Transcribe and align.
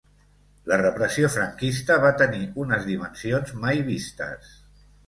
La 0.71 0.79
repressió 0.81 1.29
franquista 1.35 1.99
va 2.07 2.11
tenir 2.25 2.43
unes 2.65 2.89
dimensions 2.91 3.57
mai 3.69 3.89
vistes. 3.93 4.55